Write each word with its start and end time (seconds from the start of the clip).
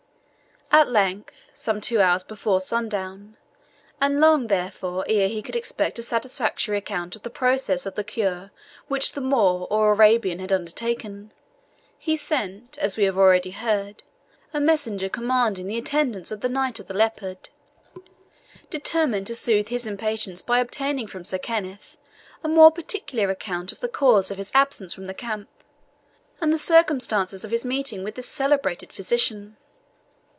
At 0.73 0.87
length, 0.89 1.35
some 1.53 1.81
two 1.81 1.99
hours 1.99 2.23
before 2.23 2.61
sundown, 2.61 3.35
and 3.99 4.21
long, 4.21 4.47
therefore, 4.47 5.03
ere 5.09 5.27
he 5.27 5.41
could 5.41 5.57
expect 5.57 5.99
a 5.99 6.03
satisfactory 6.03 6.77
account 6.77 7.13
of 7.13 7.23
the 7.23 7.29
process 7.29 7.85
of 7.85 7.95
the 7.95 8.05
cure 8.05 8.51
which 8.87 9.11
the 9.11 9.19
Moor 9.19 9.67
or 9.69 9.91
Arabian 9.91 10.39
had 10.39 10.53
undertaken, 10.53 11.33
he 11.99 12.15
sent, 12.15 12.77
as 12.77 12.95
we 12.95 13.03
have 13.03 13.17
already 13.17 13.51
heard, 13.51 14.03
a 14.53 14.61
messenger 14.61 15.09
commanding 15.09 15.67
the 15.67 15.77
attendance 15.77 16.31
of 16.31 16.39
the 16.39 16.47
Knight 16.49 16.79
of 16.79 16.87
the 16.87 16.93
Leopard, 16.93 17.49
determined 18.69 19.27
to 19.27 19.35
soothe 19.35 19.67
his 19.67 19.85
impatience 19.85 20.41
by 20.41 20.59
obtaining 20.59 21.05
from 21.05 21.25
Sir 21.25 21.37
Kenneth 21.37 21.97
a 22.45 22.47
more 22.47 22.71
particular 22.71 23.29
account 23.29 23.73
of 23.73 23.81
the 23.81 23.89
cause 23.89 24.31
of 24.31 24.37
his 24.37 24.53
absence 24.55 24.93
from 24.93 25.07
the 25.07 25.13
camp, 25.13 25.49
and 26.39 26.53
the 26.53 26.57
circumstances 26.57 27.43
of 27.43 27.51
his 27.51 27.65
meeting 27.65 28.05
with 28.05 28.15
this 28.15 28.29
celebrated 28.29 28.93
physician. 28.93 29.57